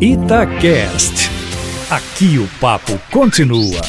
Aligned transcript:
Itacast. 0.00 1.28
Aqui 1.90 2.38
o 2.38 2.46
papo 2.60 2.92
continua. 3.10 3.80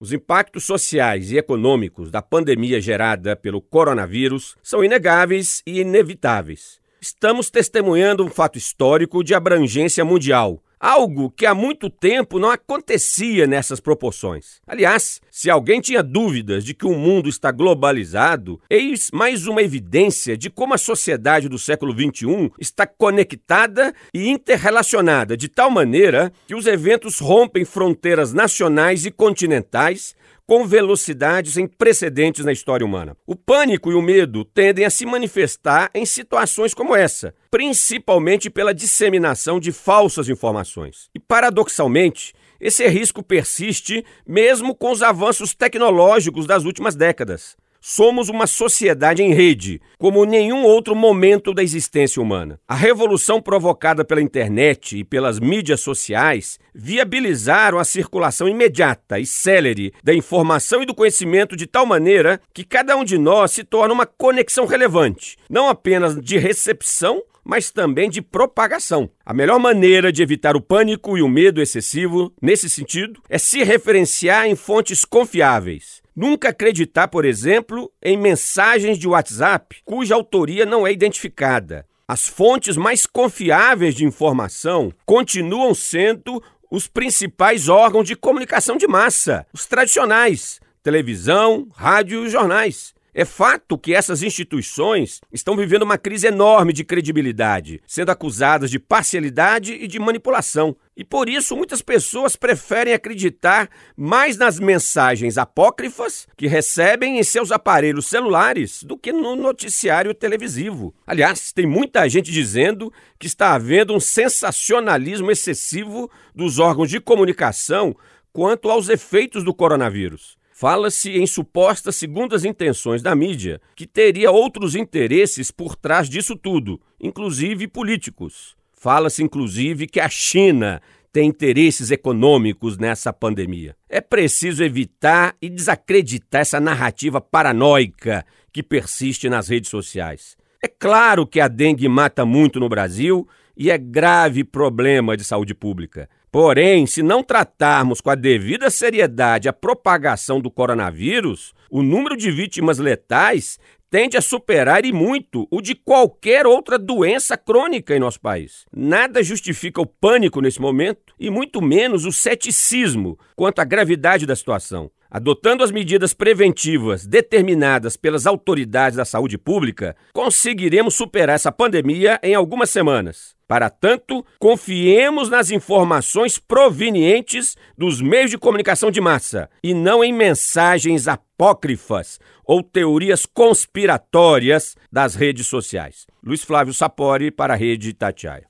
Os 0.00 0.14
impactos 0.14 0.64
sociais 0.64 1.30
e 1.30 1.36
econômicos 1.36 2.10
da 2.10 2.22
pandemia 2.22 2.80
gerada 2.80 3.36
pelo 3.36 3.60
coronavírus 3.60 4.56
são 4.62 4.82
inegáveis 4.82 5.62
e 5.66 5.80
inevitáveis. 5.80 6.80
Estamos 7.02 7.50
testemunhando 7.50 8.24
um 8.24 8.30
fato 8.30 8.56
histórico 8.56 9.22
de 9.22 9.34
abrangência 9.34 10.06
mundial, 10.06 10.62
algo 10.80 11.30
que 11.30 11.46
há 11.46 11.54
muito 11.54 11.90
tempo 11.90 12.38
não 12.38 12.50
acontecia 12.50 13.46
nessas 13.46 13.80
proporções. 13.80 14.60
Aliás, 14.66 15.20
se 15.30 15.50
alguém 15.50 15.80
tinha 15.80 16.02
dúvidas 16.02 16.64
de 16.64 16.74
que 16.74 16.86
o 16.86 16.94
mundo 16.94 17.28
está 17.28 17.50
globalizado, 17.50 18.60
eis 18.68 19.10
mais 19.12 19.46
uma 19.46 19.62
evidência 19.62 20.36
de 20.36 20.50
como 20.50 20.74
a 20.74 20.78
sociedade 20.78 21.48
do 21.48 21.58
século 21.58 21.92
XXI 21.92 22.50
está 22.58 22.86
conectada 22.86 23.94
e 24.14 24.28
interrelacionada 24.28 25.36
de 25.36 25.48
tal 25.48 25.70
maneira 25.70 26.32
que 26.46 26.54
os 26.54 26.66
eventos 26.66 27.18
rompem 27.18 27.64
fronteiras 27.64 28.32
nacionais 28.32 29.06
e 29.06 29.10
continentais 29.10 30.16
com 30.48 30.66
velocidades 30.66 31.52
sem 31.52 31.66
precedentes 31.66 32.42
na 32.42 32.50
história 32.50 32.84
humana. 32.84 33.14
O 33.26 33.36
pânico 33.36 33.92
e 33.92 33.94
o 33.94 34.00
medo 34.00 34.46
tendem 34.46 34.86
a 34.86 34.90
se 34.90 35.04
manifestar 35.04 35.90
em 35.94 36.06
situações 36.06 36.72
como 36.72 36.96
essa, 36.96 37.34
principalmente 37.50 38.48
pela 38.48 38.72
disseminação 38.72 39.60
de 39.60 39.72
falsas 39.72 40.26
informações. 40.26 41.10
E, 41.14 41.18
paradoxalmente, 41.18 42.32
esse 42.58 42.88
risco 42.88 43.22
persiste 43.22 44.02
mesmo 44.26 44.74
com 44.74 44.90
os 44.90 45.02
avanços 45.02 45.54
tecnológicos 45.54 46.46
das 46.46 46.64
últimas 46.64 46.96
décadas. 46.96 47.54
Somos 47.80 48.28
uma 48.28 48.46
sociedade 48.46 49.22
em 49.22 49.32
rede, 49.32 49.80
como 49.98 50.24
nenhum 50.24 50.64
outro 50.64 50.96
momento 50.96 51.54
da 51.54 51.62
existência 51.62 52.20
humana. 52.20 52.58
A 52.66 52.74
revolução 52.74 53.40
provocada 53.40 54.04
pela 54.04 54.20
internet 54.20 54.98
e 54.98 55.04
pelas 55.04 55.38
mídias 55.38 55.80
sociais 55.80 56.58
viabilizaram 56.74 57.78
a 57.78 57.84
circulação 57.84 58.48
imediata 58.48 59.18
e 59.20 59.26
célere 59.26 59.92
da 60.02 60.12
informação 60.12 60.82
e 60.82 60.86
do 60.86 60.94
conhecimento 60.94 61.56
de 61.56 61.66
tal 61.66 61.86
maneira 61.86 62.40
que 62.52 62.64
cada 62.64 62.96
um 62.96 63.04
de 63.04 63.16
nós 63.16 63.52
se 63.52 63.62
torna 63.62 63.94
uma 63.94 64.06
conexão 64.06 64.66
relevante, 64.66 65.36
não 65.48 65.68
apenas 65.68 66.20
de 66.20 66.36
recepção, 66.36 67.22
mas 67.48 67.70
também 67.70 68.10
de 68.10 68.20
propagação. 68.20 69.08
A 69.24 69.32
melhor 69.32 69.58
maneira 69.58 70.12
de 70.12 70.22
evitar 70.22 70.54
o 70.54 70.60
pânico 70.60 71.16
e 71.16 71.22
o 71.22 71.28
medo 71.28 71.62
excessivo, 71.62 72.30
nesse 72.42 72.68
sentido, 72.68 73.22
é 73.26 73.38
se 73.38 73.62
referenciar 73.62 74.46
em 74.46 74.54
fontes 74.54 75.02
confiáveis. 75.02 76.02
Nunca 76.20 76.48
acreditar, 76.48 77.06
por 77.06 77.24
exemplo, 77.24 77.92
em 78.02 78.18
mensagens 78.18 78.98
de 78.98 79.06
WhatsApp 79.06 79.76
cuja 79.84 80.16
autoria 80.16 80.66
não 80.66 80.84
é 80.84 80.90
identificada. 80.90 81.86
As 82.08 82.26
fontes 82.26 82.76
mais 82.76 83.06
confiáveis 83.06 83.94
de 83.94 84.04
informação 84.04 84.92
continuam 85.06 85.72
sendo 85.76 86.42
os 86.68 86.88
principais 86.88 87.68
órgãos 87.68 88.04
de 88.04 88.16
comunicação 88.16 88.76
de 88.76 88.88
massa, 88.88 89.46
os 89.52 89.64
tradicionais: 89.64 90.58
televisão, 90.82 91.68
rádio 91.72 92.26
e 92.26 92.28
jornais. 92.28 92.92
É 93.20 93.24
fato 93.24 93.76
que 93.76 93.92
essas 93.92 94.22
instituições 94.22 95.20
estão 95.32 95.56
vivendo 95.56 95.82
uma 95.82 95.98
crise 95.98 96.28
enorme 96.28 96.72
de 96.72 96.84
credibilidade, 96.84 97.82
sendo 97.84 98.10
acusadas 98.10 98.70
de 98.70 98.78
parcialidade 98.78 99.72
e 99.72 99.88
de 99.88 99.98
manipulação. 99.98 100.76
E 100.96 101.02
por 101.04 101.28
isso 101.28 101.56
muitas 101.56 101.82
pessoas 101.82 102.36
preferem 102.36 102.94
acreditar 102.94 103.68
mais 103.96 104.36
nas 104.36 104.60
mensagens 104.60 105.36
apócrifas 105.36 106.28
que 106.36 106.46
recebem 106.46 107.18
em 107.18 107.24
seus 107.24 107.50
aparelhos 107.50 108.06
celulares 108.06 108.84
do 108.84 108.96
que 108.96 109.12
no 109.12 109.34
noticiário 109.34 110.14
televisivo. 110.14 110.94
Aliás, 111.04 111.50
tem 111.50 111.66
muita 111.66 112.08
gente 112.08 112.30
dizendo 112.30 112.92
que 113.18 113.26
está 113.26 113.52
havendo 113.52 113.92
um 113.92 113.98
sensacionalismo 113.98 115.32
excessivo 115.32 116.08
dos 116.32 116.60
órgãos 116.60 116.88
de 116.88 117.00
comunicação 117.00 117.96
quanto 118.32 118.70
aos 118.70 118.88
efeitos 118.88 119.42
do 119.42 119.52
coronavírus. 119.52 120.37
Fala-se 120.60 121.12
em 121.12 121.24
supostas 121.24 121.94
segundas 121.94 122.44
intenções 122.44 123.00
da 123.00 123.14
mídia, 123.14 123.60
que 123.76 123.86
teria 123.86 124.32
outros 124.32 124.74
interesses 124.74 125.52
por 125.52 125.76
trás 125.76 126.08
disso 126.08 126.34
tudo, 126.34 126.80
inclusive 127.00 127.68
políticos. 127.68 128.56
Fala-se 128.72 129.22
inclusive 129.22 129.86
que 129.86 130.00
a 130.00 130.08
China 130.08 130.82
tem 131.12 131.28
interesses 131.28 131.92
econômicos 131.92 132.76
nessa 132.76 133.12
pandemia. 133.12 133.76
É 133.88 134.00
preciso 134.00 134.64
evitar 134.64 135.36
e 135.40 135.48
desacreditar 135.48 136.40
essa 136.40 136.58
narrativa 136.58 137.20
paranoica 137.20 138.26
que 138.52 138.60
persiste 138.60 139.28
nas 139.28 139.46
redes 139.46 139.70
sociais. 139.70 140.36
É 140.60 140.66
claro 140.66 141.24
que 141.24 141.38
a 141.38 141.46
dengue 141.46 141.88
mata 141.88 142.26
muito 142.26 142.58
no 142.58 142.68
Brasil 142.68 143.28
e 143.56 143.70
é 143.70 143.78
grave 143.78 144.42
problema 144.42 145.16
de 145.16 145.22
saúde 145.22 145.54
pública. 145.54 146.10
Porém, 146.30 146.86
se 146.86 147.02
não 147.02 147.22
tratarmos 147.22 148.00
com 148.00 148.10
a 148.10 148.14
devida 148.14 148.68
seriedade 148.68 149.48
a 149.48 149.52
propagação 149.52 150.40
do 150.40 150.50
coronavírus, 150.50 151.54
o 151.70 151.82
número 151.82 152.16
de 152.16 152.30
vítimas 152.30 152.78
letais 152.78 153.58
tende 153.90 154.16
a 154.16 154.20
superar 154.20 154.84
e 154.84 154.92
muito 154.92 155.48
o 155.50 155.62
de 155.62 155.74
qualquer 155.74 156.46
outra 156.46 156.78
doença 156.78 157.36
crônica 157.36 157.96
em 157.96 157.98
nosso 157.98 158.20
país. 158.20 158.66
Nada 158.74 159.22
justifica 159.22 159.80
o 159.80 159.86
pânico 159.86 160.42
nesse 160.42 160.60
momento 160.60 161.14
e 161.18 161.30
muito 161.30 161.62
menos 161.62 162.04
o 162.04 162.12
ceticismo 162.12 163.18
quanto 163.34 163.60
à 163.60 163.64
gravidade 163.64 164.26
da 164.26 164.36
situação. 164.36 164.90
Adotando 165.10 165.64
as 165.64 165.70
medidas 165.70 166.12
preventivas 166.12 167.06
determinadas 167.06 167.96
pelas 167.96 168.26
autoridades 168.26 168.98
da 168.98 169.06
saúde 169.06 169.38
pública, 169.38 169.96
conseguiremos 170.12 170.94
superar 170.94 171.36
essa 171.36 171.50
pandemia 171.50 172.20
em 172.22 172.34
algumas 172.34 172.68
semanas. 172.68 173.37
Para 173.48 173.70
tanto, 173.70 174.22
confiemos 174.38 175.30
nas 175.30 175.50
informações 175.50 176.38
provenientes 176.38 177.56
dos 177.78 177.98
meios 178.02 178.30
de 178.30 178.36
comunicação 178.36 178.90
de 178.90 179.00
massa 179.00 179.48
e 179.64 179.72
não 179.72 180.04
em 180.04 180.12
mensagens 180.12 181.08
apócrifas 181.08 182.20
ou 182.44 182.62
teorias 182.62 183.24
conspiratórias 183.24 184.76
das 184.92 185.14
redes 185.14 185.46
sociais. 185.46 186.06
Luiz 186.22 186.44
Flávio 186.44 186.74
Sapori 186.74 187.30
para 187.30 187.54
a 187.54 187.56
Rede 187.56 187.94
Tatiaia. 187.94 188.47